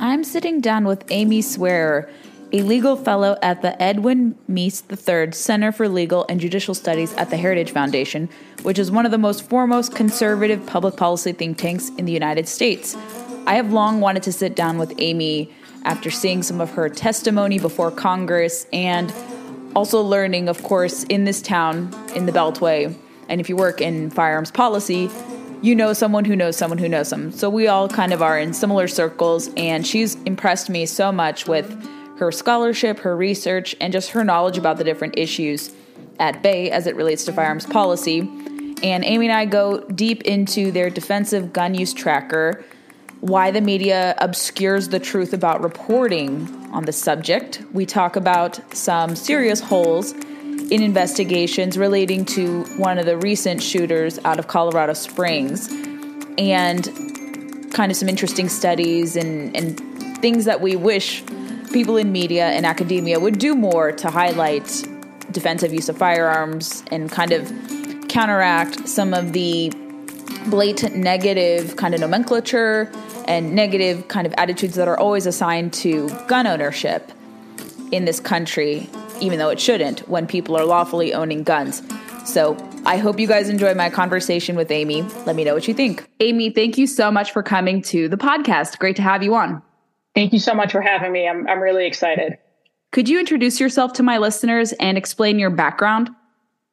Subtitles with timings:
[0.00, 2.08] I'm sitting down with Amy Swearer,
[2.52, 7.30] a legal fellow at the Edwin Meese III Center for Legal and Judicial Studies at
[7.30, 8.28] the Heritage Foundation,
[8.62, 12.46] which is one of the most foremost conservative public policy think tanks in the United
[12.46, 12.96] States.
[13.48, 15.52] I have long wanted to sit down with Amy
[15.84, 19.12] after seeing some of her testimony before Congress and
[19.74, 22.96] also learning, of course, in this town, in the Beltway,
[23.28, 25.10] and if you work in firearms policy,
[25.62, 27.32] you know someone who knows someone who knows them.
[27.32, 31.48] So we all kind of are in similar circles, and she's impressed me so much
[31.48, 35.72] with her scholarship, her research, and just her knowledge about the different issues
[36.18, 38.20] at bay as it relates to firearms policy.
[38.82, 42.64] And Amy and I go deep into their defensive gun use tracker,
[43.20, 47.62] why the media obscures the truth about reporting on the subject.
[47.72, 50.14] We talk about some serious holes
[50.70, 55.68] in investigations relating to one of the recent shooters out of Colorado Springs.
[56.38, 56.84] And
[57.72, 59.78] kind of some interesting studies and, and
[60.20, 61.22] things that we wish
[61.72, 64.84] people in media and academia would do more to highlight
[65.30, 67.52] defensive use of firearms and kind of
[68.08, 69.70] counteract some of the
[70.48, 72.90] blatant negative kind of nomenclature
[73.26, 77.12] and negative kind of attitudes that are always assigned to gun ownership
[77.92, 78.88] in this country
[79.20, 81.82] even though it shouldn't, when people are lawfully owning guns.
[82.24, 85.02] So I hope you guys enjoy my conversation with Amy.
[85.26, 86.08] Let me know what you think.
[86.20, 88.78] Amy, thank you so much for coming to the podcast.
[88.78, 89.62] Great to have you on.
[90.14, 91.28] Thank you so much for having me.
[91.28, 92.38] I'm, I'm really excited.
[92.90, 96.10] Could you introduce yourself to my listeners and explain your background?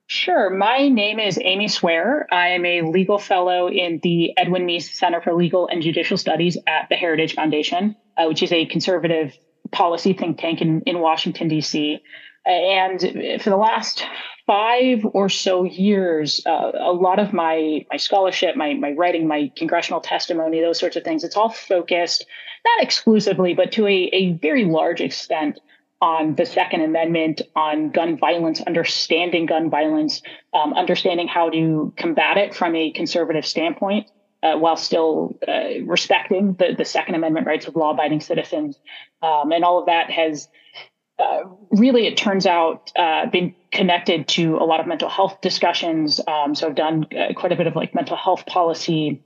[0.08, 0.50] Sure.
[0.50, 2.28] My name is Amy Swearer.
[2.32, 6.58] I am a legal fellow in the Edwin Meese Center for Legal and Judicial Studies
[6.68, 9.36] at the Heritage Foundation, uh, which is a conservative
[9.72, 12.02] policy think tank in, in Washington, D.C.
[12.46, 13.02] And
[13.42, 14.06] for the last
[14.46, 19.52] five or so years, uh, a lot of my my scholarship, my my writing, my
[19.56, 22.26] congressional testimony, those sorts of things, it's all focused
[22.66, 25.60] not exclusively, but to a, a very large extent
[26.02, 30.22] on the Second Amendment, on gun violence, understanding gun violence,
[30.54, 34.10] um, understanding how to combat it from a conservative standpoint.
[34.44, 38.78] Uh, while still uh, respecting the, the Second Amendment rights of law abiding citizens.
[39.24, 40.48] Um, and all of that has
[41.18, 46.20] uh, really, it turns out, uh, been connected to a lot of mental health discussions.
[46.28, 49.22] Um, so I've done uh, quite a bit of like mental health policy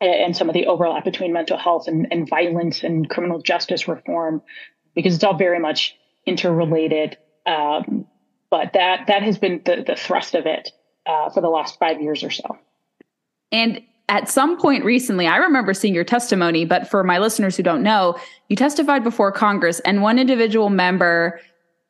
[0.00, 4.42] and some of the overlap between mental health and, and violence and criminal justice reform,
[4.94, 5.96] because it's all very much
[6.26, 7.16] interrelated.
[7.46, 8.06] Um,
[8.50, 10.70] but that that has been the, the thrust of it
[11.06, 12.58] uh, for the last five years or so.
[13.52, 17.62] And at some point recently, I remember seeing your testimony, but for my listeners who
[17.62, 21.40] don't know, you testified before Congress and one individual member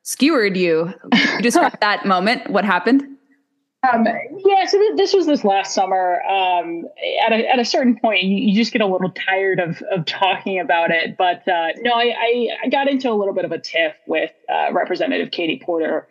[0.03, 0.93] skewered you.
[1.13, 2.51] you describe that moment.
[2.51, 3.05] What happened?
[3.91, 6.21] Um, yeah, so th- this was this last summer.
[6.25, 6.85] Um,
[7.25, 10.05] at, a, at a certain point, you, you, just get a little tired of, of
[10.05, 11.17] talking about it.
[11.17, 14.33] But uh, no, I, I, I, got into a little bit of a tiff with
[14.53, 16.07] uh, Representative Katie Porter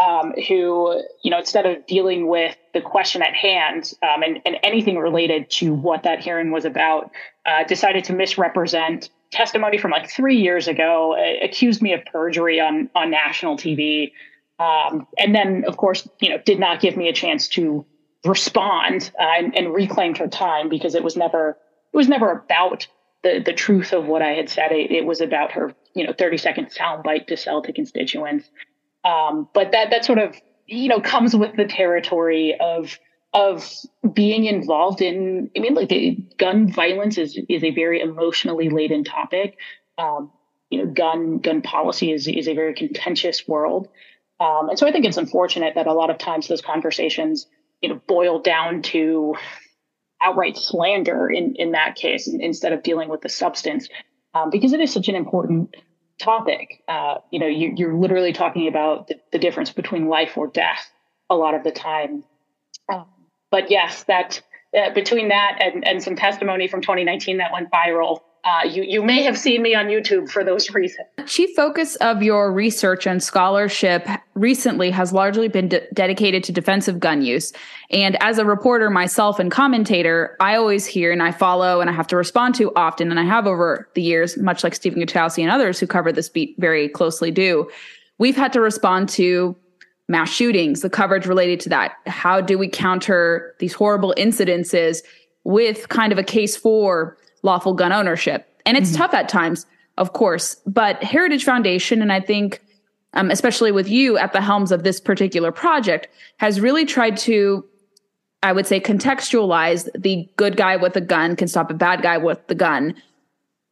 [0.00, 4.56] um, who, you know, instead of dealing with the question at hand um, and, and,
[4.62, 7.10] anything related to what that hearing was about,
[7.44, 12.58] uh, decided to misrepresent testimony from like three years ago, uh, accused me of perjury
[12.58, 14.12] on on national TV,
[14.58, 17.84] um, and then, of course, you know, did not give me a chance to
[18.24, 21.56] respond uh, and, and reclaimed her time because it was never
[21.92, 22.86] it was never about
[23.22, 24.72] the the truth of what I had said.
[24.72, 28.50] It, it was about her, you know, thirty second soundbite to sell to constituents.
[29.04, 30.36] Um, but that that sort of
[30.66, 32.98] you know comes with the territory of
[33.32, 33.70] of
[34.12, 35.50] being involved in.
[35.56, 35.92] I mean, like
[36.36, 39.56] gun violence is is a very emotionally laden topic.
[39.98, 40.30] Um,
[40.70, 43.88] you know, gun gun policy is is a very contentious world,
[44.38, 47.46] um, and so I think it's unfortunate that a lot of times those conversations
[47.80, 49.34] you know boil down to
[50.22, 53.88] outright slander in in that case instead of dealing with the substance
[54.34, 55.74] um, because it is such an important
[56.20, 56.82] topic.
[56.86, 60.90] Uh, you know, you, are literally talking about the, the, difference between life or death
[61.28, 62.24] a lot of the time.
[62.92, 63.06] Um,
[63.50, 64.40] but yes, that
[64.76, 69.02] uh, between that and, and some testimony from 2019 that went viral, uh, you you
[69.02, 71.06] may have seen me on YouTube for those reasons.
[71.26, 76.98] Chief focus of your research and scholarship recently has largely been de- dedicated to defensive
[76.98, 77.52] gun use.
[77.90, 81.92] And as a reporter myself and commentator, I always hear and I follow and I
[81.92, 85.42] have to respond to often, and I have over the years, much like Stephen Gutowski
[85.42, 87.70] and others who cover this beat very closely do.
[88.18, 89.54] We've had to respond to
[90.08, 91.92] mass shootings, the coverage related to that.
[92.06, 95.02] How do we counter these horrible incidences
[95.44, 98.46] with kind of a case for lawful gun ownership.
[98.66, 99.02] And it's mm-hmm.
[99.02, 99.66] tough at times,
[99.98, 102.60] of course, but Heritage Foundation, and I think
[103.14, 107.64] um, especially with you at the helms of this particular project, has really tried to,
[108.42, 112.18] I would say, contextualize the good guy with a gun can stop a bad guy
[112.18, 112.94] with the gun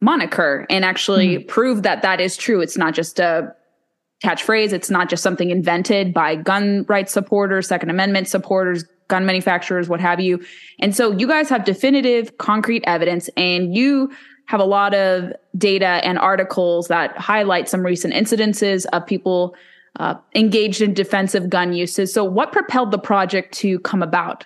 [0.01, 1.47] moniker and actually mm-hmm.
[1.47, 2.61] prove that that is true.
[2.61, 3.53] It's not just a
[4.23, 4.73] catchphrase.
[4.73, 9.99] It's not just something invented by gun rights supporters, Second Amendment supporters, gun manufacturers, what
[9.99, 10.41] have you.
[10.79, 14.09] And so you guys have definitive, concrete evidence, and you
[14.45, 19.53] have a lot of data and articles that highlight some recent incidences of people
[19.99, 22.13] uh, engaged in defensive gun uses.
[22.13, 24.45] So, what propelled the project to come about?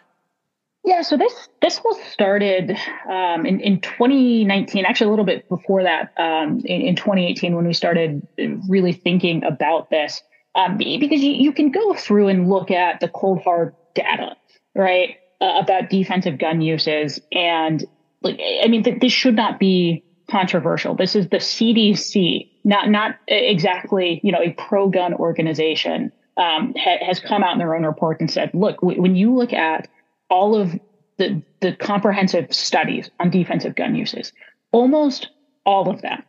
[0.85, 2.71] Yeah, so this this was started
[3.09, 7.65] um, in in 2019, actually a little bit before that, um, in, in 2018 when
[7.65, 8.27] we started
[8.67, 10.21] really thinking about this,
[10.55, 14.35] um, because you, you can go through and look at the cold hard data
[14.75, 17.19] right, uh, about defensive gun uses.
[17.31, 17.83] And
[18.21, 20.95] like, I mean, th- this should not be controversial.
[20.95, 27.05] This is the CDC, not not exactly you know a pro gun organization, um, ha-
[27.05, 29.87] has come out in their own report and said, look, w- when you look at
[30.29, 30.73] all of
[31.17, 34.31] the the comprehensive studies on defensive gun uses,
[34.71, 35.29] almost
[35.65, 36.23] all of them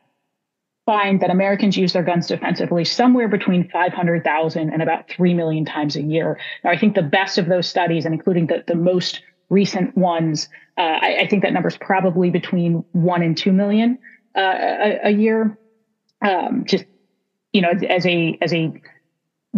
[0.86, 5.96] find that Americans use their guns defensively somewhere between 500,000 and about 3 million times
[5.96, 6.38] a year.
[6.62, 10.48] Now, I think the best of those studies, and including the, the most recent ones,
[10.76, 13.98] uh, I, I, think that number is probably between 1 and 2 million
[14.36, 15.56] uh, a, a, year.
[16.20, 16.84] Um, just,
[17.52, 18.72] you know, as a, as a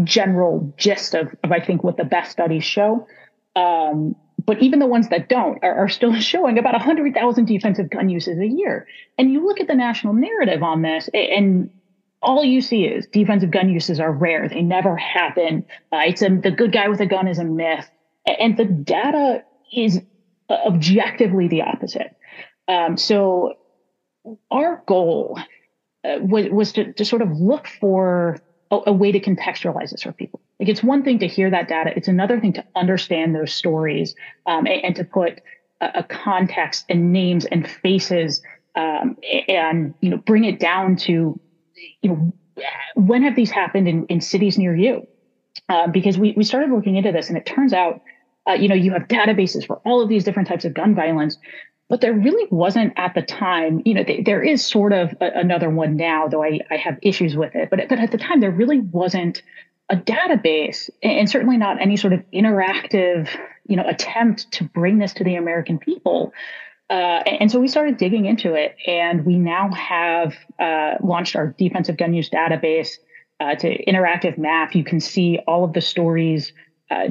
[0.05, 3.07] general gist of, of I think what the best studies show.
[3.57, 4.15] Um,
[4.47, 8.39] but even the ones that don't are, are still showing about 100,000 defensive gun uses
[8.39, 8.87] a year.
[9.19, 11.71] And you look at the national narrative on this, and
[12.23, 14.49] all you see is defensive gun uses are rare.
[14.49, 15.65] They never happen.
[15.93, 17.89] Uh, it's a, the good guy with a gun is a myth.
[18.27, 20.01] And the data is
[20.51, 22.17] objectively the opposite.
[22.69, 23.55] Um, so
[24.51, 25.39] our goal
[26.05, 28.39] uh, was, was to, to sort of look for
[28.71, 30.41] a, a, way to contextualize this for people.
[30.59, 34.15] Like it's one thing to hear that data; it's another thing to understand those stories
[34.47, 35.41] um, and, and, to put
[35.81, 38.43] a, a, context and names and faces,
[38.75, 39.19] um,
[39.49, 41.39] and you know, bring it down to,
[42.01, 42.33] you know,
[42.95, 45.07] when have these happened in, in cities near you?
[45.69, 48.01] Uh, because we we started looking into this, and it turns out,
[48.49, 51.37] uh, you know, you have databases for all of these different types of gun violence,
[51.89, 55.31] but there really wasn't at the time you know th- there is sort of a,
[55.35, 58.41] another one now though I, I have issues with it but, but at the time
[58.41, 59.43] there really wasn't
[59.89, 63.29] a database and certainly not any sort of interactive
[63.67, 66.33] you know attempt to bring this to the american people.
[66.89, 71.49] Uh, and so we started digging into it and we now have uh, launched our
[71.59, 72.91] defensive gun use database
[73.41, 74.73] uh, to interactive map.
[74.73, 76.53] You can see all of the stories
[76.89, 77.09] uh,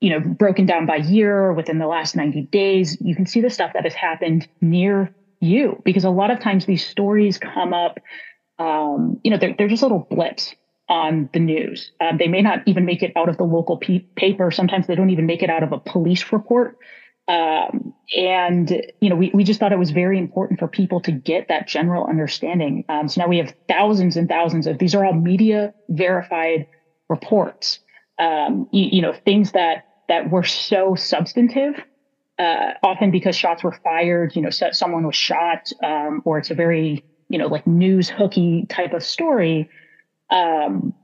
[0.00, 3.50] you know, broken down by year within the last 90 days, you can see the
[3.50, 7.98] stuff that has happened near you because a lot of times these stories come up,
[8.58, 10.54] um, you know, they're, they're just little blips
[10.90, 11.92] on the news.
[12.00, 14.50] Um, they may not even make it out of the local pe- paper.
[14.50, 16.76] Sometimes they don't even make it out of a police report.
[17.28, 18.68] Um, and,
[19.00, 21.68] you know, we, we just thought it was very important for people to get that
[21.68, 22.84] general understanding.
[22.88, 26.66] Um, so now we have thousands and thousands of these are all media verified
[27.08, 27.78] reports.
[28.18, 31.74] Um, you, you know, things that that were so substantive,
[32.36, 36.50] uh, often because shots were fired, you know, so someone was shot, um, or it's
[36.50, 39.70] a very, you know, like news hooky type of story.
[40.30, 40.94] Um,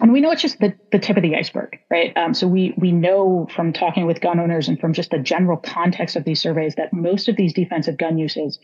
[0.00, 2.16] and we know it's just the, the tip of the iceberg, right?
[2.16, 5.56] Um, so we we know from talking with gun owners and from just the general
[5.56, 8.58] context of these surveys that most of these defensive gun uses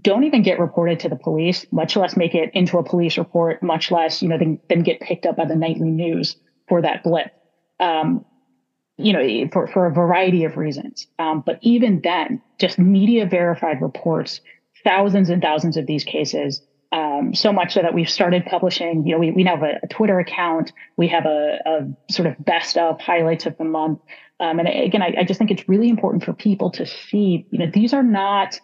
[0.00, 3.62] don't even get reported to the police, much less make it into a police report,
[3.62, 6.36] much less you know then, then get picked up by the nightly news
[6.68, 7.30] for that blip.
[7.78, 8.24] Um,
[8.96, 11.06] you know, for, for a variety of reasons.
[11.18, 14.42] Um, but even then, just media verified reports,
[14.84, 16.60] thousands and thousands of these cases,
[16.92, 19.80] um, so much so that we've started publishing, you know, we, we now have a,
[19.82, 20.72] a Twitter account.
[20.96, 24.00] We have a, a, sort of best of highlights of the month.
[24.40, 27.58] Um, and again, I, I just think it's really important for people to see, you
[27.58, 28.58] know, these are not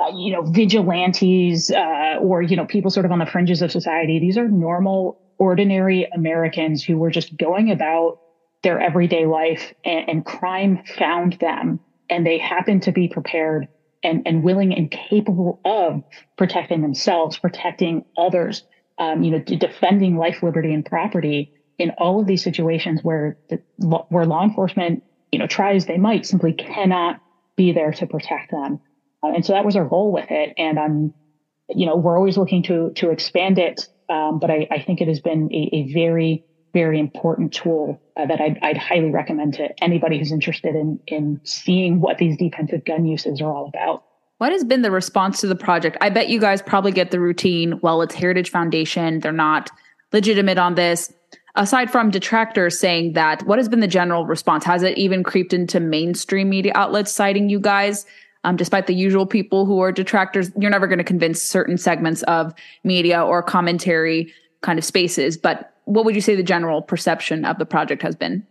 [0.00, 3.72] uh, you know, vigilantes uh, or, you know, people sort of on the fringes of
[3.72, 4.20] society.
[4.20, 8.20] These are normal, ordinary Americans who were just going about
[8.62, 11.80] their everyday life and, and crime found them
[12.10, 13.68] and they happened to be prepared
[14.02, 16.02] and, and willing and capable of
[16.36, 18.62] protecting themselves, protecting others,
[18.98, 23.60] um, you know, defending life, liberty, and property in all of these situations where the,
[24.08, 25.02] where law enforcement,
[25.32, 27.20] you know, try as they might, simply cannot
[27.56, 28.80] be there to protect them.
[29.22, 30.54] Uh, and so that was our goal with it.
[30.58, 31.14] And I'm,
[31.68, 33.88] you know, we're always looking to to expand it.
[34.08, 38.26] Um, but I, I think it has been a, a very very important tool uh,
[38.26, 42.84] that I'd, I'd, highly recommend to anybody who's interested in in seeing what these defensive
[42.84, 44.04] gun uses are all about.
[44.38, 45.96] What has been the response to the project?
[46.00, 47.80] I bet you guys probably get the routine.
[47.82, 49.70] Well, it's Heritage Foundation; they're not
[50.12, 51.12] legitimate on this.
[51.54, 54.64] Aside from detractors saying that, what has been the general response?
[54.64, 58.06] Has it even creeped into mainstream media outlets citing you guys?
[58.44, 62.22] Um, despite the usual people who are detractors, you're never going to convince certain segments
[62.24, 65.36] of media or commentary kind of spaces.
[65.36, 68.46] But what would you say the general perception of the project has been?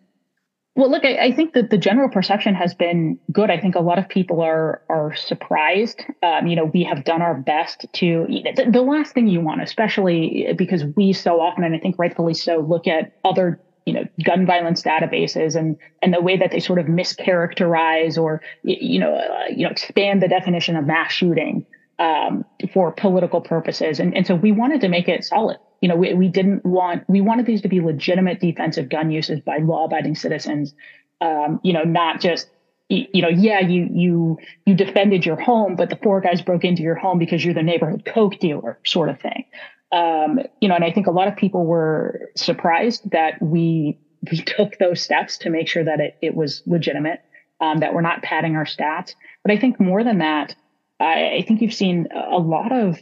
[0.75, 3.49] Well, look, I, I, think that the general perception has been good.
[3.49, 6.01] I think a lot of people are are surprised.
[6.21, 8.27] Um, you know, we have done our best to.
[8.27, 12.35] The, the, last thing you want, especially because we so often, and I think rightfully
[12.35, 16.59] so, look at other you know gun violence databases and and the way that they
[16.59, 21.65] sort of mischaracterize or you know uh, you know expand the definition of mass shooting
[21.99, 25.95] um, for political purposes, and and so we wanted to make it solid you know,
[25.95, 29.85] we, we didn't want, we wanted these to be legitimate defensive gun uses by law
[29.85, 30.73] abiding citizens.
[31.21, 32.49] Um, you know, not just,
[32.89, 36.81] you know, yeah, you, you, you defended your home, but the four guys broke into
[36.81, 39.45] your home because you're the neighborhood Coke dealer sort of thing.
[39.91, 43.99] Um, you know, and I think a lot of people were surprised that we,
[44.31, 47.21] we took those steps to make sure that it, it was legitimate,
[47.61, 49.15] um, that we're not padding our stats.
[49.43, 50.55] But I think more than that,
[50.99, 53.01] I, I think you've seen a lot of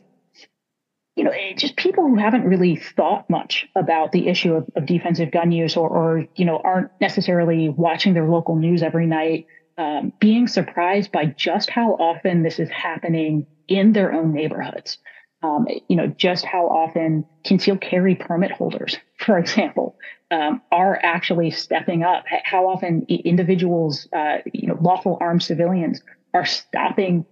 [1.15, 4.85] you know, eh, just people who haven't really thought much about the issue of, of
[4.85, 9.45] defensive gun use or, or, you know, aren't necessarily watching their local news every night,
[9.77, 14.97] um, being surprised by just how often this is happening in their own neighborhoods.
[15.41, 19.95] Um, you know, just how often concealed carry permit holders, for example,
[20.31, 22.25] um, are actually stepping up.
[22.43, 26.01] How often individuals, uh, you know, lawful armed civilians
[26.33, 27.25] are stopping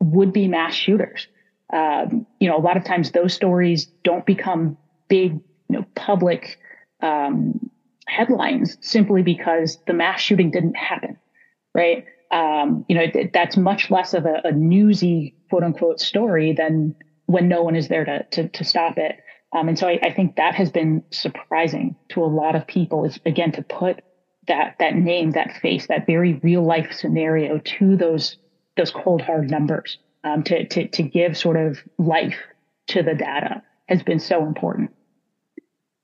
[0.00, 1.28] would-be mass shooters
[1.72, 4.76] um, you know, a lot of times those stories don't become
[5.08, 6.58] big, you know, public
[7.00, 7.70] um,
[8.06, 11.16] headlines simply because the mass shooting didn't happen,
[11.74, 12.04] right?
[12.32, 16.94] Um, you know, that's much less of a, a, newsy quote unquote story than
[17.26, 19.16] when no one is there to to, to stop it.
[19.52, 23.04] Um, and so I, I think that has been surprising to a lot of people
[23.04, 24.02] is again to put
[24.46, 28.36] that that name, that face, that very real life scenario to those
[28.80, 32.36] those cold hard numbers um, to, to, to give sort of life
[32.88, 34.90] to the data has been so important.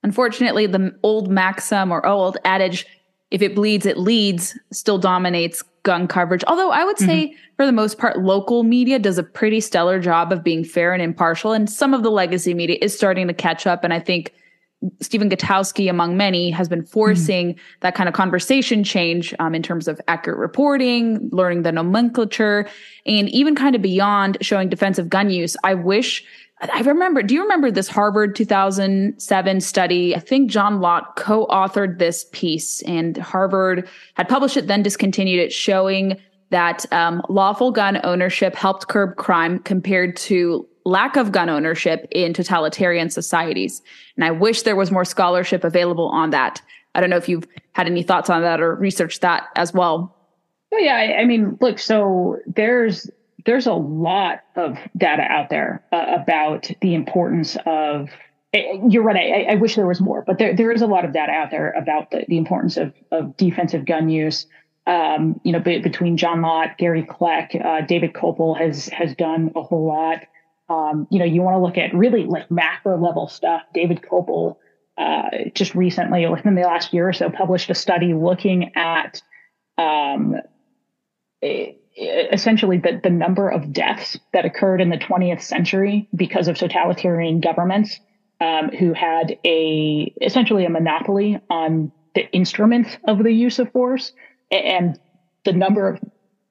[0.03, 2.85] Unfortunately, the old maxim or old adage,
[3.31, 6.43] if it bleeds, it leads, still dominates gun coverage.
[6.47, 7.37] Although I would say, mm-hmm.
[7.55, 11.01] for the most part, local media does a pretty stellar job of being fair and
[11.01, 11.51] impartial.
[11.51, 13.83] And some of the legacy media is starting to catch up.
[13.83, 14.33] And I think
[15.01, 19.61] Stephen Gutowski, among many, has been forcing mm that kind of conversation change um, in
[19.61, 22.67] terms of accurate reporting, learning the nomenclature,
[23.05, 25.55] and even kind of beyond showing defensive gun use.
[25.63, 26.23] I wish.
[26.59, 30.15] I remember, do you remember this Harvard 2007 study?
[30.15, 35.39] I think John Lott co authored this piece, and Harvard had published it, then discontinued
[35.39, 36.17] it, showing
[36.49, 42.33] that um, lawful gun ownership helped curb crime compared to lack of gun ownership in
[42.33, 43.81] totalitarian societies.
[44.15, 46.61] And I wish there was more scholarship available on that.
[46.95, 50.15] I don't know if you've had any thoughts on that or researched that as well.
[50.73, 53.09] Oh yeah, I, I mean, look, so there's
[53.45, 58.09] there's a lot of data out there uh, about the importance of.
[58.53, 59.17] Eh, you're right.
[59.47, 61.51] I, I, wish there was more, but there there is a lot of data out
[61.51, 64.47] there about the, the importance of of defensive gun use.
[64.87, 69.51] Um, you know, be, between John Lott, Gary Kleck, uh, David Kopel has has done
[69.55, 70.23] a whole lot.
[70.69, 73.61] Um, you know, you want to look at really like macro level stuff.
[73.73, 74.55] David Kopel
[74.97, 79.21] uh, just recently, within the last year or so, published a study looking at
[79.77, 80.37] um,
[81.97, 87.39] essentially the, the number of deaths that occurred in the 20th century because of totalitarian
[87.39, 87.99] governments
[88.39, 94.13] um, who had a essentially a monopoly on the instruments of the use of force
[94.51, 94.99] and
[95.45, 95.99] the number of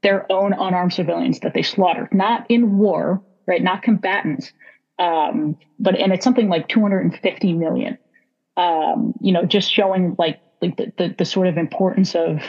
[0.02, 3.62] their own unarmed civilians that they slaughtered, not in war, right?
[3.62, 4.52] Not combatants.
[4.98, 7.98] Um, but, and it's something like 250 million.
[8.56, 12.40] Um, you know, just showing like, like the, the, the sort of importance of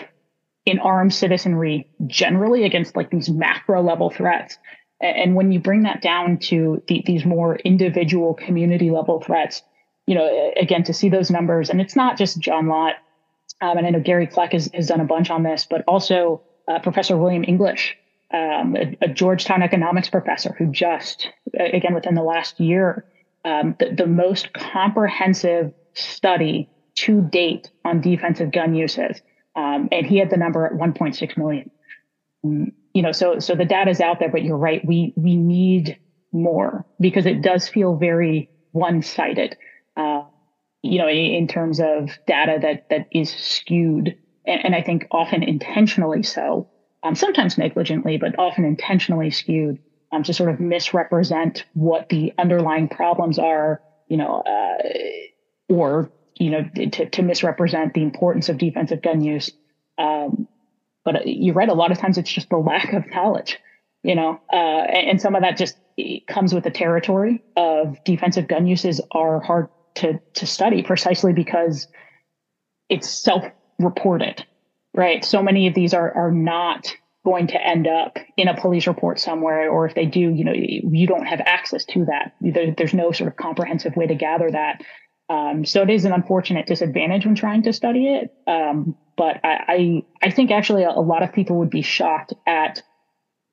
[0.66, 4.58] in armed citizenry generally against like these macro level threats.
[5.00, 9.62] And when you bring that down to the, these more individual community level threats,
[10.08, 12.96] you know, again, to see those numbers, and it's not just John Lott,
[13.62, 16.42] um, and I know Gary Kleck has, has done a bunch on this, but also
[16.68, 17.98] uh, Professor William English,
[18.34, 23.06] um, a, a, Georgetown economics professor who just, again, within the last year,
[23.46, 29.22] um, the, the most comprehensive study to date on defensive gun uses.
[29.56, 31.72] Um, and he had the number at 1.6 million.
[32.46, 34.84] Mm, you know, so so the data is out there, but you're right.
[34.86, 36.00] We we need
[36.32, 39.56] more because it does feel very one-sided.
[39.96, 40.24] Uh,
[40.82, 46.24] you know, in, terms of data that that is skewed, and, I think often intentionally
[46.24, 46.70] so.
[47.04, 49.80] Um, sometimes negligently, but often intentionally skewed
[50.12, 53.82] um, to sort of misrepresent what the underlying problems are.
[54.08, 59.52] You know, uh, or you know, to, to misrepresent the importance of defensive gun use.
[59.98, 60.48] Um,
[61.04, 61.70] but you're right.
[61.70, 63.60] A lot of times it's just the lack of knowledge,
[64.04, 65.78] you know, uh, and, and, some of that just
[66.28, 71.88] comes with the territory of defensive gun uses are hard to, to study precisely because
[72.90, 74.46] it's self-reported,
[74.94, 75.24] right?
[75.24, 76.88] So many of these are, are not
[77.26, 80.54] going to end up in a police report somewhere, or if they do, you know,
[80.54, 82.34] you don't have access to that.
[82.40, 84.82] There, there's no sort of comprehensive way to gather that.
[85.30, 88.34] Um, so it is an unfortunate disadvantage when trying to study it.
[88.50, 92.34] Um, but I, I, I think actually a, a lot of people would be shocked
[92.46, 92.82] at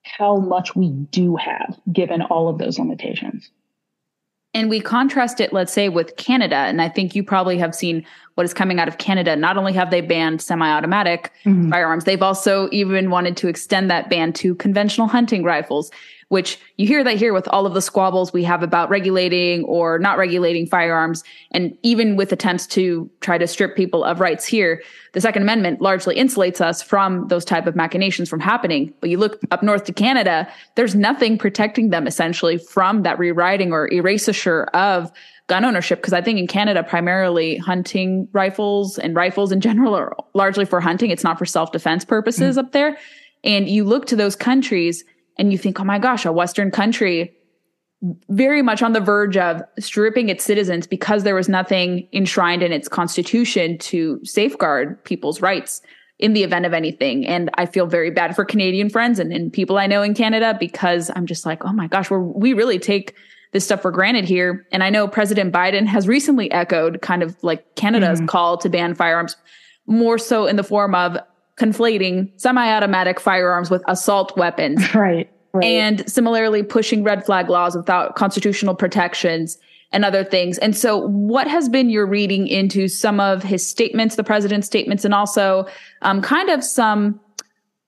[0.04, 3.50] how much we do have given all of those limitations.
[4.54, 6.56] And we contrast it, let's say, with Canada.
[6.56, 9.36] And I think you probably have seen what is coming out of Canada.
[9.36, 11.70] Not only have they banned semi automatic mm-hmm.
[11.70, 15.90] firearms, they've also even wanted to extend that ban to conventional hunting rifles
[16.28, 19.98] which you hear that here with all of the squabbles we have about regulating or
[19.98, 21.22] not regulating firearms.
[21.52, 25.80] And even with attempts to try to strip people of rights here, the Second Amendment
[25.80, 28.92] largely insulates us from those type of machinations from happening.
[29.00, 33.72] But you look up north to Canada, there's nothing protecting them essentially from that rewriting
[33.72, 35.12] or erasure of
[35.46, 40.16] gun ownership because I think in Canada primarily hunting rifles and rifles in general are
[40.32, 41.10] largely for hunting.
[41.10, 42.60] It's not for self-defense purposes mm.
[42.60, 42.96] up there.
[43.42, 45.04] And you look to those countries
[45.38, 47.34] and you think, oh my gosh, a Western country
[48.28, 52.72] very much on the verge of stripping its citizens because there was nothing enshrined in
[52.72, 55.80] its constitution to safeguard people's rights
[56.18, 57.26] in the event of anything.
[57.26, 60.56] And I feel very bad for Canadian friends and, and people I know in Canada
[60.58, 63.14] because I'm just like, oh my gosh, we we really take
[63.52, 64.66] this stuff for granted here.
[64.72, 68.26] And I know President Biden has recently echoed kind of like Canada's mm-hmm.
[68.26, 69.36] call to ban firearms
[69.86, 71.16] more so in the form of
[71.56, 74.82] conflating semi-automatic firearms with assault weapons.
[74.94, 75.30] Right.
[75.52, 75.64] right.
[75.64, 79.58] And similarly pushing red flag laws without constitutional protections
[79.92, 80.58] and other things.
[80.58, 85.04] And so what has been your reading into some of his statements, the president's statements,
[85.04, 85.66] and also
[86.02, 87.20] um, kind of some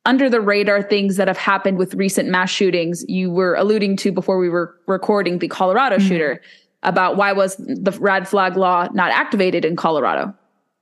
[0.05, 4.13] under the radar things that have happened with recent mass shootings you were alluding to
[4.13, 6.07] before we were recording the Colorado mm-hmm.
[6.07, 6.41] shooter
[6.85, 10.33] about why was the red flag law not activated in Colorado.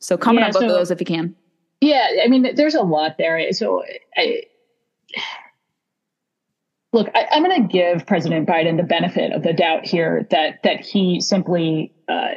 [0.00, 1.34] So comment yeah, on both so, of those if you can.
[1.84, 3.52] Yeah, I mean, there's a lot there.
[3.52, 3.82] So,
[4.16, 4.44] I,
[6.94, 10.62] look, I, am going to give President Biden the benefit of the doubt here that
[10.62, 12.36] that he simply uh,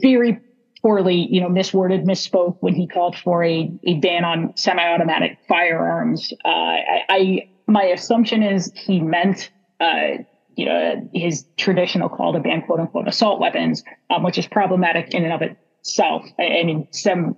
[0.00, 0.40] very
[0.80, 6.32] poorly, you know, misworded, misspoke when he called for a, a ban on semi-automatic firearms.
[6.46, 9.50] Uh, I, I, my assumption is he meant.
[9.80, 10.22] Uh,
[10.56, 15.12] you know, his traditional call to ban quote unquote assault weapons, um, which is problematic
[15.12, 16.24] in and of itself.
[16.38, 17.34] I, I mean, some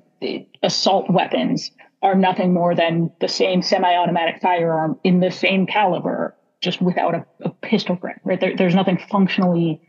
[0.62, 1.70] assault weapons
[2.02, 7.26] are nothing more than the same semi-automatic firearm in the same caliber, just without a,
[7.42, 8.18] a pistol grip.
[8.24, 8.40] Right?
[8.40, 9.81] There, there's nothing functionally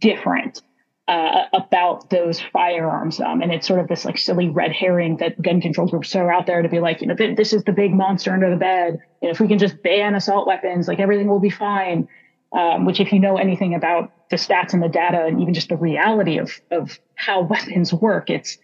[0.00, 0.62] different
[1.08, 3.20] uh, about those firearms.
[3.20, 6.30] Um, and it's sort of this like silly red herring that gun control groups throw
[6.30, 8.56] out there to be like, you know, th- this is the big monster under the
[8.56, 9.00] bed.
[9.20, 12.08] If we can just ban assault weapons, like everything will be fine.
[12.52, 15.70] Um, which, if you know anything about the stats and the data, and even just
[15.70, 18.58] the reality of of how weapons work, it's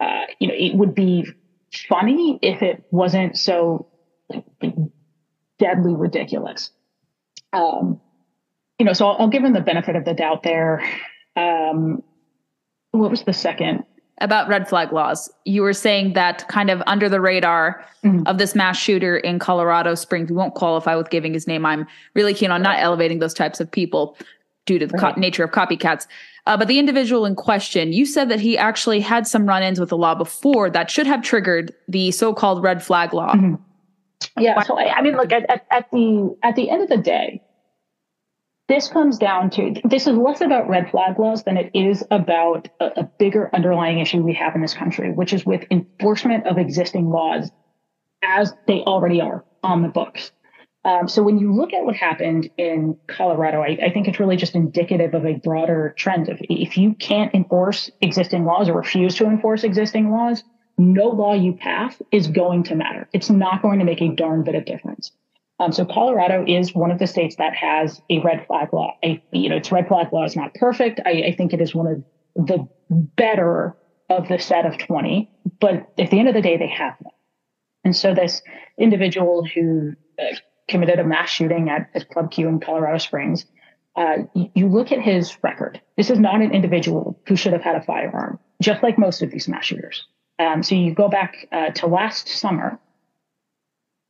[0.00, 1.26] uh, you know, it would be
[1.88, 3.88] funny if it wasn't so
[5.58, 6.70] deadly ridiculous.
[7.52, 8.00] Um,
[8.78, 10.84] you know, so I'll, I'll, give him the benefit of the doubt there.
[11.36, 12.02] Um,
[12.90, 13.84] what was the second?
[14.20, 15.30] About red flag laws.
[15.44, 18.26] You were saying that kind of under the radar mm-hmm.
[18.26, 21.66] of this mass shooter in Colorado Springs, we won't qualify with giving his name.
[21.66, 24.16] I'm really keen on not elevating those types of people
[24.66, 26.06] due to the co- nature of copycats.
[26.46, 29.80] Uh, but the individual in question, you said that he actually had some run ins
[29.80, 33.32] with the law before that should have triggered the so called red flag law.
[33.32, 33.54] Mm-hmm.
[34.38, 34.62] Yeah.
[34.62, 37.42] So, I, I mean, look, at, at, at, the, at the end of the day,
[38.68, 42.68] this comes down to this is less about red flag laws than it is about
[42.80, 46.56] a, a bigger underlying issue we have in this country, which is with enforcement of
[46.56, 47.50] existing laws
[48.22, 50.32] as they already are on the books.
[50.84, 54.36] Um, so when you look at what happened in Colorado, I, I, think it's really
[54.36, 59.14] just indicative of a broader trend of if you can't enforce existing laws or refuse
[59.16, 60.44] to enforce existing laws,
[60.76, 63.08] no law you pass is going to matter.
[63.14, 65.10] It's not going to make a darn bit of difference.
[65.58, 68.94] Um, so Colorado is one of the states that has a red flag law.
[69.02, 71.00] A, you know, its red flag law is not perfect.
[71.06, 73.74] I, I think it is one of the better
[74.10, 77.14] of the set of 20, but at the end of the day, they have one.
[77.84, 78.42] And so this
[78.78, 80.34] individual who uh,
[80.68, 83.46] committed a mass shooting at, at Club Q in Colorado Springs,
[83.96, 85.80] uh, you, look at his record.
[85.96, 89.30] This is not an individual who should have had a firearm, just like most of
[89.30, 90.06] these mass shooters.
[90.38, 92.78] Um, so you go back uh, to last summer.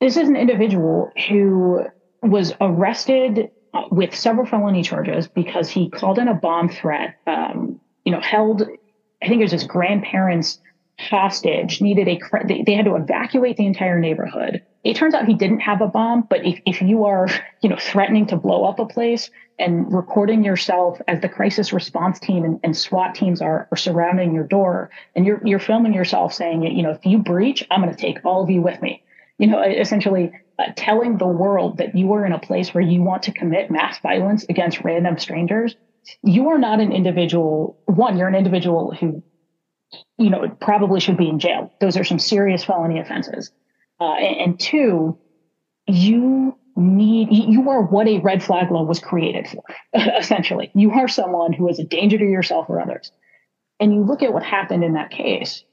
[0.01, 1.85] This is an individual who
[2.23, 7.17] was arrested uh, with several felony charges because he called in a bomb threat.
[7.27, 8.63] Um, you know, held.
[9.23, 10.61] I think it was his grandparents
[10.99, 11.81] hostage.
[11.81, 12.21] Needed a.
[12.47, 14.63] They, they had to evacuate the entire neighborhood.
[14.85, 17.27] It turns out he didn't have a bomb, but if, if you are,
[17.63, 22.19] you know, threatening to blow up a place and recording yourself as the crisis response
[22.19, 26.35] team and, and SWAT teams are, are surrounding your door and you're, you're filming yourself
[26.35, 29.03] saying, you know, if you breach, I'm going to take all of you with me.
[29.39, 33.03] You know, essentially uh, telling the world that you are in a place where you
[33.03, 35.75] want to commit mass violence against random strangers.
[36.23, 37.79] You are not an individual.
[37.87, 39.23] One, you're an individual who,
[40.19, 41.73] you know, probably should be in jail.
[41.81, 43.51] Those are some serious felony offenses.
[44.01, 45.19] Uh, and, and two,
[45.87, 49.63] you need, you are what a red flag law was created for,
[50.19, 50.71] essentially.
[50.75, 53.13] You are someone who is a danger to yourself or others.
[53.81, 55.65] And you look at what happened in that case,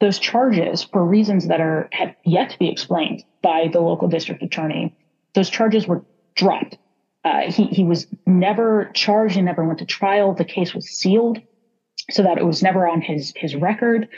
[0.00, 4.42] those charges, for reasons that are have yet to be explained by the local district
[4.42, 4.94] attorney,
[5.34, 6.76] those charges were dropped.
[7.24, 10.34] Uh, he, he was never charged and never went to trial.
[10.34, 11.40] The case was sealed
[12.10, 14.08] so that it was never on his, his record.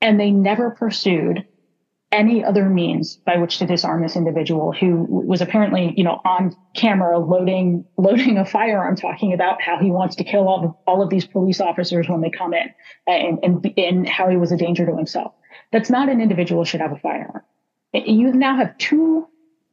[0.00, 1.46] And they never pursued
[2.12, 6.54] any other means by which to disarm this individual who was apparently, you know, on
[6.74, 11.02] camera loading loading a firearm, talking about how he wants to kill all of, all
[11.02, 12.68] of these police officers when they come in,
[13.08, 15.32] uh, and, and and how he was a danger to himself.
[15.72, 17.42] That's not an individual should have a firearm.
[17.94, 19.26] You now have two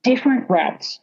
[0.03, 0.99] different routes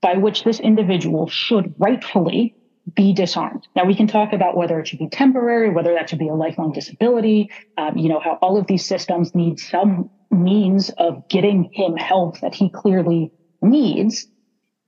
[0.00, 2.56] by which this individual should rightfully
[2.94, 3.66] be disarmed.
[3.76, 6.34] Now we can talk about whether it should be temporary, whether that should be a
[6.34, 7.50] lifelong disability.
[7.78, 12.40] Um, you know how all of these systems need some means of getting him help
[12.40, 14.26] that he clearly needs.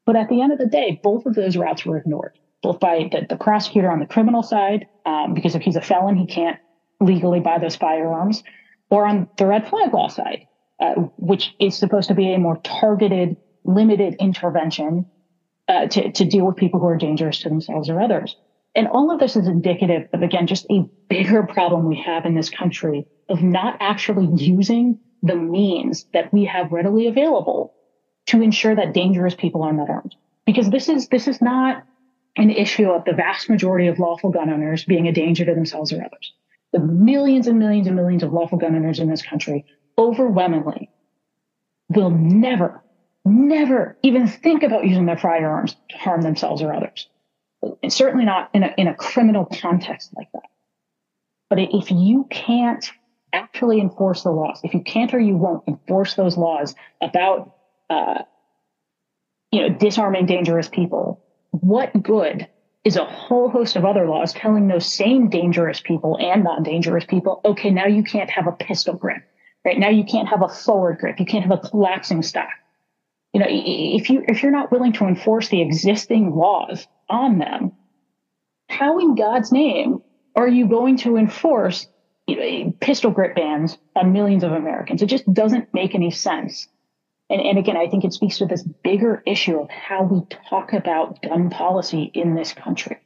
[0.07, 3.09] But at the end of the day, both of those routes were ignored, both by
[3.11, 6.59] the, the prosecutor on the criminal side, um, because if he's a felon, he can't
[7.01, 8.43] legally buy those firearms,
[8.91, 10.47] or on the red flag law side,
[10.81, 15.07] uh, which is supposed to be a more targeted, limited intervention
[15.69, 18.37] uh, to, to deal with people who are dangerous to themselves or others.
[18.75, 22.35] And all of this is indicative of, again, just a bigger problem we have in
[22.35, 27.73] this country of not actually using the means that we have readily available
[28.27, 30.15] to ensure that dangerous people are not armed.
[30.45, 31.85] Because this is, this is not
[32.37, 35.93] an issue of the vast majority of lawful gun owners being a danger to themselves
[35.93, 36.33] or others.
[36.73, 39.65] The millions and millions and millions of lawful gun owners in this country
[39.97, 40.91] overwhelmingly
[41.89, 42.83] will never,
[43.25, 47.09] never even think about using their firearms to harm themselves or others.
[47.83, 50.43] And certainly not in a, in a criminal context like that.
[51.49, 52.91] But if you can't
[53.33, 57.55] actually enforce the laws, if you can't or you won't enforce those laws about,
[57.91, 58.23] uh,
[59.51, 62.49] you know, disarming dangerous people, what good
[62.85, 67.41] is a whole host of other laws telling those same dangerous people and non-dangerous people,
[67.45, 69.23] okay, now you can't have a pistol grip,
[69.65, 69.79] right?
[69.79, 71.19] Now you can't have a forward grip.
[71.19, 72.51] You can't have a collapsing stock.
[73.35, 77.73] You know, if you, if you're not willing to enforce the existing laws on them,
[78.71, 80.03] how in God's name
[80.35, 81.87] are you going to enforce
[82.81, 85.03] pistol grip bans on millions of Americans.
[85.03, 86.69] It just doesn't make any sense.
[87.31, 90.73] And, and again, I think it speaks to this bigger issue of how we talk
[90.73, 92.99] about gun policy in this country.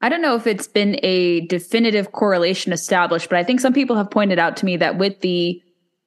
[0.00, 3.96] I don't know if it's been a definitive correlation established, but I think some people
[3.96, 5.60] have pointed out to me that with the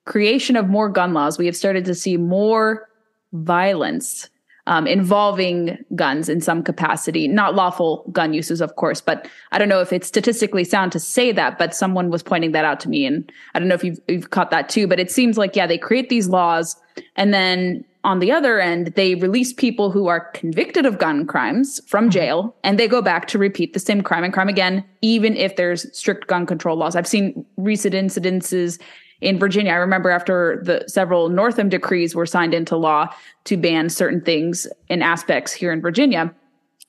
[0.05, 2.87] creation of more gun laws, we have started to see more
[3.33, 4.29] violence
[4.65, 9.01] um, involving guns in some capacity, not lawful gun uses, of course.
[9.01, 12.53] But I don't know if it's statistically sound to say that, but someone was pointing
[12.53, 13.05] that out to me.
[13.05, 15.67] And I don't know if you've, you've caught that too, but it seems like, yeah,
[15.67, 16.77] they create these laws
[17.15, 21.79] and then on the other end, they release people who are convicted of gun crimes
[21.87, 22.11] from mm-hmm.
[22.11, 25.55] jail and they go back to repeat the same crime and crime again, even if
[25.55, 26.95] there's strict gun control laws.
[26.95, 28.79] I've seen recent incidences
[29.23, 29.71] in Virginia.
[29.71, 33.13] I remember after the several Northam decrees were signed into law
[33.45, 36.33] to ban certain things and aspects here in Virginia.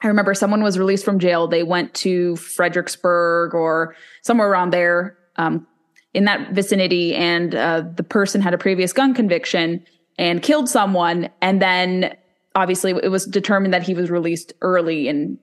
[0.02, 1.46] I remember someone was released from jail.
[1.46, 5.66] They went to Fredericksburg or somewhere around there um,
[6.12, 9.84] in that vicinity, and uh, the person had a previous gun conviction
[10.18, 11.30] and killed someone.
[11.40, 12.16] And then
[12.54, 15.38] obviously it was determined that he was released early and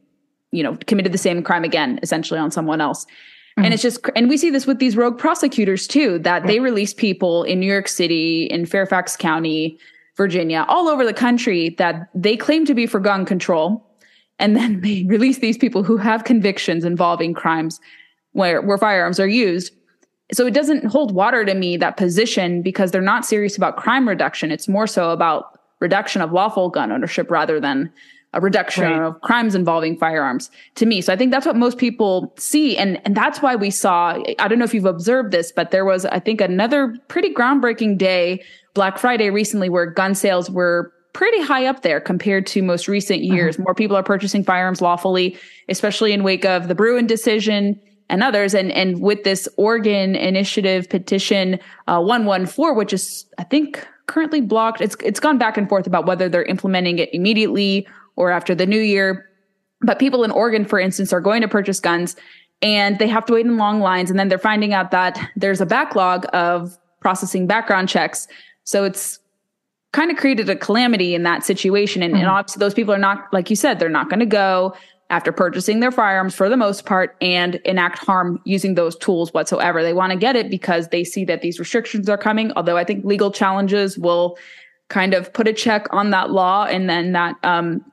[0.51, 3.05] you know committed the same crime again essentially on someone else
[3.57, 3.65] mm-hmm.
[3.65, 6.93] and it's just and we see this with these rogue prosecutors too that they release
[6.93, 9.79] people in new york city in fairfax county
[10.17, 13.85] virginia all over the country that they claim to be for gun control.
[14.39, 17.79] And then they release these people who have convictions involving crimes
[18.33, 19.73] where where firearms are used.
[20.33, 24.07] So it doesn't hold water to me that position because they're not serious about crime
[24.07, 24.51] reduction.
[24.51, 27.91] It's more so about reduction of lawful gun ownership rather than
[28.33, 29.01] a reduction right.
[29.01, 31.01] of crimes involving firearms to me.
[31.01, 32.77] So I think that's what most people see.
[32.77, 35.83] And, and that's why we saw, I don't know if you've observed this, but there
[35.83, 41.41] was, I think, another pretty groundbreaking day, Black Friday recently, where gun sales were pretty
[41.41, 43.35] high up there compared to most recent uh-huh.
[43.35, 43.55] years.
[43.55, 43.63] Uh-huh.
[43.63, 48.53] More people are purchasing firearms lawfully, especially in wake of the Bruen decision and others.
[48.53, 54.81] And, and with this Oregon initiative petition, uh, 114, which is, I think, currently blocked.
[54.81, 58.65] It's it's gone back and forth about whether they're implementing it immediately or after the
[58.65, 59.29] new year.
[59.81, 62.15] But people in Oregon, for instance, are going to purchase guns
[62.61, 64.09] and they have to wait in long lines.
[64.09, 68.27] And then they're finding out that there's a backlog of processing background checks.
[68.63, 69.19] So it's
[69.91, 72.03] kind of created a calamity in that situation.
[72.03, 72.21] And, mm-hmm.
[72.21, 74.75] and obviously, those people are not, like you said, they're not going to go
[75.09, 79.83] after purchasing their firearms for the most part and enact harm using those tools whatsoever.
[79.83, 82.53] They want to get it because they see that these restrictions are coming.
[82.55, 84.37] Although I think legal challenges will
[84.87, 87.83] kind of put a check on that law and then that um,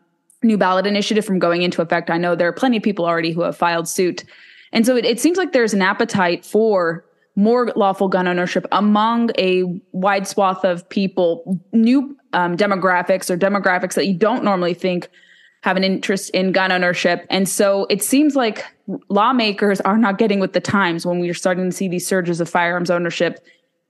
[0.43, 2.11] new ballot initiative from going into effect.
[2.11, 4.25] I know there are plenty of people already who have filed suit.
[4.73, 9.31] And so it, it seems like there's an appetite for more lawful gun ownership among
[9.39, 15.09] a wide swath of people, new um, demographics or demographics that you don't normally think
[15.63, 17.27] have an interest in gun ownership.
[17.31, 18.65] And so it seems like
[19.09, 22.41] lawmakers are not getting with the times when we are starting to see these surges
[22.41, 23.45] of firearms ownership.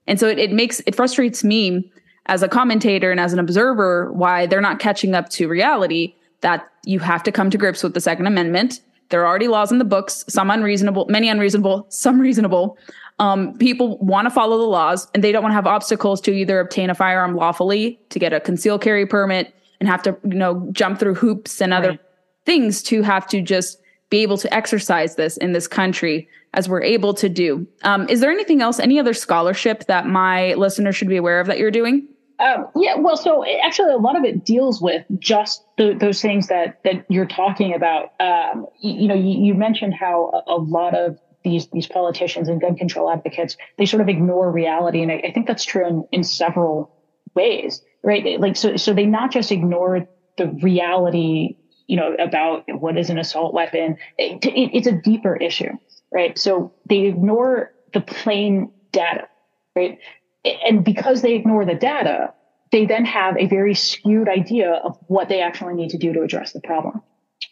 [0.07, 1.91] And so it, it makes it frustrates me
[2.25, 6.67] as a commentator and as an observer why they're not catching up to reality that
[6.85, 8.81] you have to come to grips with the Second Amendment.
[9.09, 12.77] There are already laws in the books, some unreasonable, many unreasonable, some reasonable.
[13.19, 16.31] Um, people want to follow the laws and they don't want to have obstacles to
[16.31, 20.35] either obtain a firearm lawfully, to get a concealed carry permit, and have to, you
[20.35, 21.99] know, jump through hoops and other right.
[22.45, 26.81] things to have to just be able to exercise this in this country as we're
[26.81, 27.67] able to do.
[27.83, 31.47] Um, is there anything else, any other scholarship that my listeners should be aware of
[31.47, 32.07] that you're doing?
[32.39, 36.47] Um, yeah, well, so actually, a lot of it deals with just the, those things
[36.47, 38.13] that that you're talking about.
[38.19, 42.47] Um, you, you, know, you, you, mentioned how a, a, lot of these these politicians
[42.47, 45.85] and gun control advocates they sort of ignore reality, and I, I think that's true
[45.85, 46.95] in, in several
[47.35, 48.39] ways right?
[48.39, 53.17] Like, so, so they not just ignore the reality, you know, about what is an
[53.17, 53.97] assault weapon.
[54.17, 55.71] It, it, it's a deeper issue,
[56.11, 56.37] right?
[56.37, 59.27] So they ignore the plain data,
[59.75, 59.99] right?
[60.45, 62.33] And because they ignore the data,
[62.71, 66.21] they then have a very skewed idea of what they actually need to do to
[66.21, 67.01] address the problem.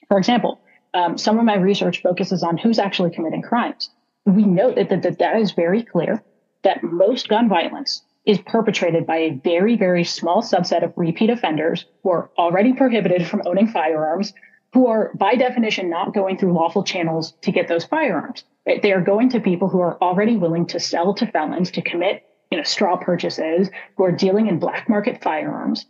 [0.08, 0.62] For example,
[0.94, 3.90] um, some of my research focuses on who's actually committing crimes.
[4.26, 6.24] We know that the, the data is very clear
[6.64, 11.86] that most gun violence is perpetrated by a very, very small subset of repeat offenders
[12.04, 14.34] who are already prohibited from owning firearms,
[14.74, 18.44] who are by definition not going through lawful channels to get those firearms.
[18.66, 22.24] They are going to people who are already willing to sell to felons to commit,
[22.52, 25.86] you know, straw purchases, who are dealing in black market firearms.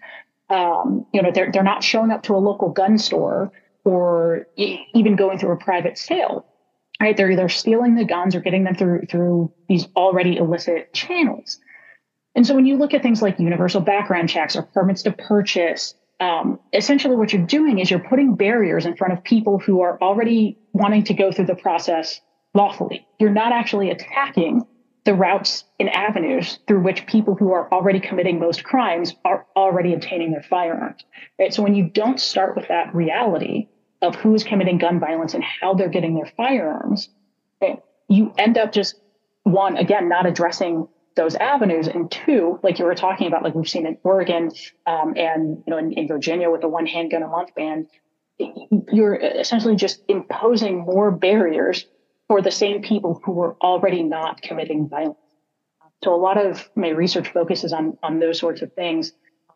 [0.49, 3.51] Um, you know, they're they're not showing up to a local gun store
[3.83, 6.45] or even going through a private sale.
[6.99, 7.15] Right?
[7.15, 11.59] They're either stealing the guns or getting them through through these already illicit channels.
[12.35, 15.95] And so when you look at things like universal background checks or permits to purchase,
[16.19, 19.99] um, essentially what you're doing is you're putting barriers in front of people who are
[20.01, 22.21] already wanting to go through the process
[22.53, 23.07] lawfully.
[23.19, 24.65] You're not actually attacking
[25.07, 29.93] the routes and avenues through which people who are already committing most crimes are already
[29.93, 31.01] obtaining their firearms.
[31.39, 31.53] Right.
[31.53, 33.69] So when you don't start with that reality
[34.01, 37.07] of who's committing gun violence and how they're getting their firearms,
[37.61, 38.99] right, you end up just
[39.43, 41.87] one, again, not addressing those avenues.
[41.87, 44.51] And two, like you were talking about, like we've seen in Oregon
[44.85, 47.87] um, and you know in, in, Virginia with the one handgun a month ban,
[48.91, 51.85] you're essentially just imposing more barriers
[52.27, 55.17] for the same people who were already not committing violence.
[56.03, 59.13] So a lot of my research focuses on on those sorts of things.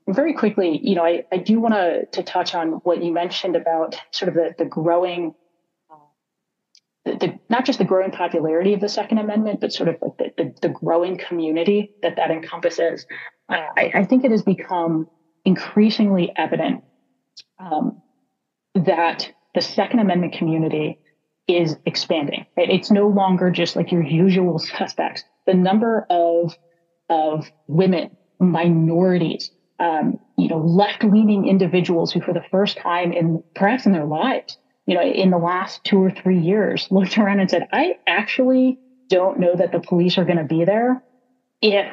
[0.08, 3.56] Very quickly, you know, I, I do want to to touch on what you mentioned
[3.56, 5.36] about sort of the, the growing
[7.06, 10.18] the, the, not just the growing popularity of the Second Amendment, but sort of like
[10.18, 13.06] the, the, the growing community that that encompasses.
[13.50, 15.08] Uh, I, I, think it has become
[15.44, 16.84] increasingly evident
[17.60, 18.02] um,
[18.76, 21.00] that the Second Amendment community
[21.58, 22.46] is expanding.
[22.58, 22.70] Right?
[22.70, 25.24] It's no longer just like your usual suspects.
[25.46, 26.56] The number of
[27.10, 33.86] of women, minorities, um, you know, left-leaning individuals who, for the first time in perhaps
[33.86, 37.50] in their lives, you know, in the last two or three years, looked around and
[37.50, 41.04] said, "I actually don't know that the police are going to be there
[41.62, 41.86] if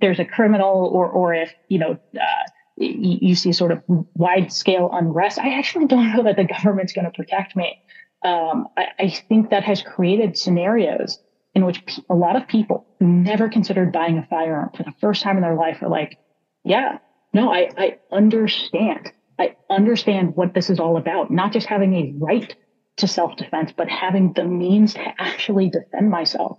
[0.00, 2.44] there's a criminal or or if you know." Uh,
[2.76, 5.38] you see sort of wide scale unrest.
[5.38, 7.80] I actually don't know that the government's going to protect me.
[8.24, 11.18] Um, I, I, think that has created scenarios
[11.54, 14.94] in which pe- a lot of people who never considered buying a firearm for the
[14.98, 16.18] first time in their life are like,
[16.64, 16.98] yeah,
[17.34, 19.12] no, I, I understand.
[19.38, 21.30] I understand what this is all about.
[21.30, 22.54] Not just having a right
[22.96, 26.58] to self defense, but having the means to actually defend myself.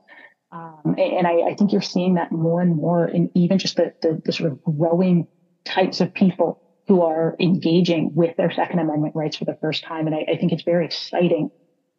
[0.51, 3.93] Um, and I, I, think you're seeing that more and more in even just the,
[4.01, 5.27] the, the sort of growing
[5.65, 10.07] types of people who are engaging with their Second Amendment rights for the first time.
[10.07, 11.49] And I, I think it's very exciting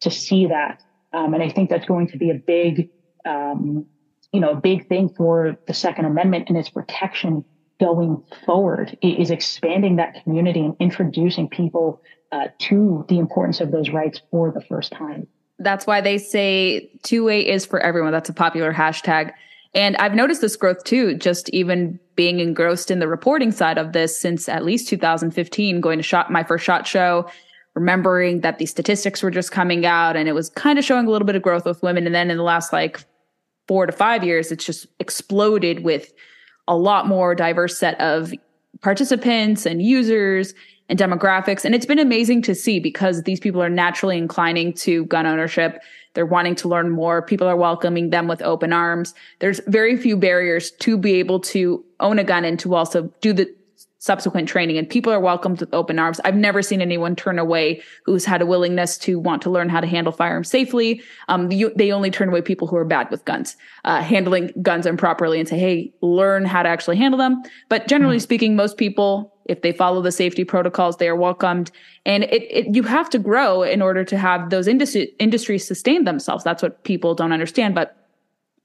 [0.01, 0.83] to see that.
[1.13, 2.91] Um, and I think that's going to be a big,
[3.25, 3.87] um,
[4.33, 7.45] you know, a big thing for the Second Amendment and its protection
[7.81, 12.01] going forward is expanding that community and introducing people
[12.33, 15.27] uh, to the importance of those rights for the first time.
[15.59, 18.13] That's why they say 2A is for everyone.
[18.13, 19.33] That's a popular hashtag.
[19.77, 23.93] And I've noticed this growth too, just even being engrossed in the reporting side of
[23.93, 27.31] this since at least 2015, going to shot my first SHOT Show,
[27.75, 31.11] remembering that these statistics were just coming out and it was kind of showing a
[31.11, 32.07] little bit of growth with women.
[32.07, 33.05] And then in the last like
[33.69, 36.11] four to five years, it's just exploded with
[36.67, 38.33] a lot more diverse set of
[38.81, 40.55] participants and users
[40.89, 41.65] and demographics.
[41.65, 45.83] And it's been amazing to see because these people are naturally inclining to gun ownership.
[46.15, 47.23] They're wanting to learn more.
[47.23, 49.15] People are welcoming them with open arms.
[49.41, 53.33] There's very few barriers to be able to own a gun and to also do
[53.33, 53.53] the
[54.07, 56.21] subsequent training and people are welcomed with open arms.
[56.25, 59.81] I've never seen anyone turn away who's had a willingness to want to learn how
[59.81, 61.03] to handle firearms safely.
[61.29, 64.87] Um, you, they only turn away people who are bad with guns, uh, handling guns
[64.87, 67.43] improperly and say, Hey, learn how to actually handle them.
[67.69, 68.23] But generally mm.
[68.23, 71.71] speaking, most people, if they follow the safety protocols, they are welcomed.
[72.05, 76.05] And it, it, you have to grow in order to have those industry, industries sustain
[76.05, 76.45] themselves.
[76.45, 77.75] That's what people don't understand.
[77.75, 77.97] But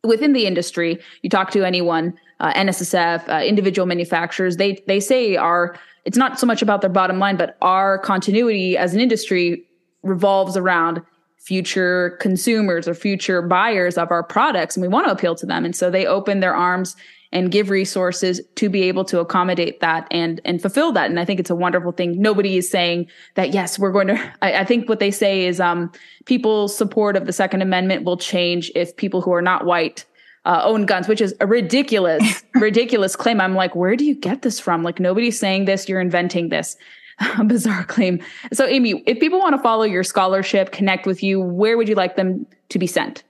[0.03, 5.35] within the industry, you talk to anyone, uh, NSSF, uh, individual manufacturers, they they say
[5.35, 9.63] our it's not so much about their bottom line, but our continuity as an industry
[10.01, 11.01] revolves around
[11.37, 15.63] future consumers or future buyers of our products, and we want to appeal to them.
[15.63, 16.95] And so they open their arms
[17.31, 21.09] and give resources to be able to accommodate that and and fulfill that.
[21.09, 22.21] And I think it's a wonderful thing.
[22.21, 24.33] Nobody is saying that yes, we're going to.
[24.41, 25.91] I, I think what they say is um,
[26.25, 30.05] people's support of the Second Amendment will change if people who are not white
[30.45, 33.39] uh, own guns, which is a ridiculous, ridiculous claim.
[33.39, 34.83] I'm like, where do you get this from?
[34.83, 35.87] Like nobody's saying this.
[35.87, 36.75] You're inventing this.
[37.37, 38.19] A bizarre claim.
[38.51, 41.93] So, Amy, if people want to follow your scholarship, connect with you, where would you
[41.93, 43.23] like them to be sent?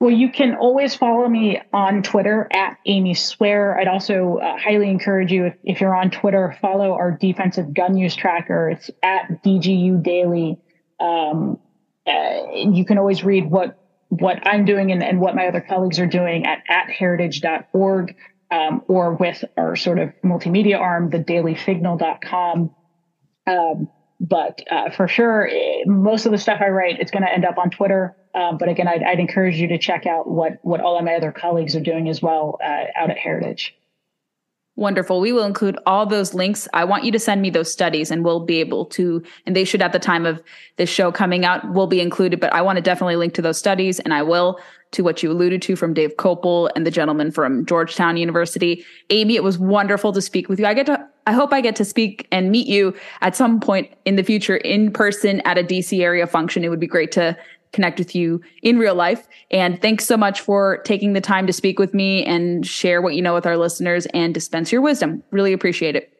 [0.00, 3.78] Well, you can always follow me on Twitter at Amy Swearer.
[3.78, 7.98] I'd also uh, highly encourage you, if, if, you're on Twitter, follow our defensive gun
[7.98, 8.70] use tracker.
[8.70, 10.58] It's at DGU Daily.
[10.98, 11.58] Um,
[12.06, 13.76] uh, you can always read what
[14.08, 18.16] what I'm doing and, and what my other colleagues are doing at, at heritage.org
[18.50, 22.74] um, or with our sort of multimedia arm, the dailysignal.com.
[23.46, 27.32] Um, but uh, for sure, eh, most of the stuff I write, it's going to
[27.32, 28.16] end up on Twitter.
[28.34, 31.14] Um, but again, I'd, I'd, encourage you to check out what what all of my
[31.14, 33.74] other colleagues are doing as well uh, out at Heritage.
[34.76, 35.20] Wonderful.
[35.20, 36.66] We will include all those links.
[36.72, 39.64] I want you to send me those studies and we'll be able to, and they
[39.64, 40.42] should at the time of
[40.76, 43.58] this show coming out, will be included, but I want to definitely link to those
[43.58, 44.58] studies and I will
[44.92, 48.84] to what you alluded to from Dave Kopel and the gentleman from Georgetown University.
[49.10, 50.66] Amy, it was wonderful to speak with you.
[50.66, 53.92] I get to, I hope I get to speak and meet you at some point
[54.06, 56.64] in the future in person at a DC area function.
[56.64, 57.36] It would be great to
[57.72, 59.28] connect with you in real life.
[59.50, 63.14] And thanks so much for taking the time to speak with me and share what
[63.14, 65.22] you know with our listeners and dispense your wisdom.
[65.30, 66.12] Really appreciate it.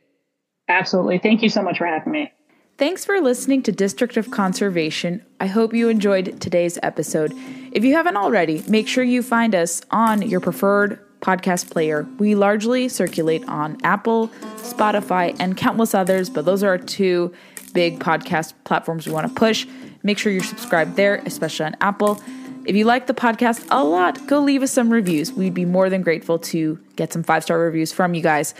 [0.69, 1.19] Absolutely.
[1.19, 2.33] Thank you so much for having me.
[2.79, 5.23] Thanks for listening to District of Conservation.
[5.39, 7.33] I hope you enjoyed today's episode.
[7.73, 12.09] If you haven't already, make sure you find us on your preferred podcast player.
[12.19, 17.35] We largely circulate on Apple, Spotify, and countless others, but those are our two
[17.75, 19.67] big podcast platforms we want to push.
[20.03, 22.23] Make sure you're subscribed there, especially on Apple.
[22.67, 25.33] If you like the podcast a lot, go leave us some reviews.
[25.33, 28.55] We'd be more than grateful to get some five star reviews from you guys.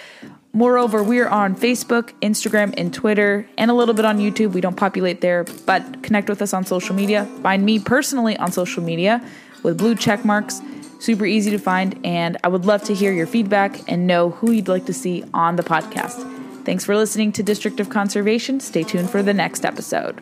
[0.53, 4.53] Moreover, we are on Facebook, Instagram, and Twitter, and a little bit on YouTube.
[4.53, 7.27] We don't populate there, but connect with us on social media.
[7.43, 9.25] Find me personally on social media
[9.63, 10.61] with blue check marks.
[10.99, 14.51] Super easy to find, and I would love to hear your feedback and know who
[14.51, 16.27] you'd like to see on the podcast.
[16.65, 18.61] Thanks for listening to District of Conservation.
[18.61, 20.21] Stay tuned for the next episode.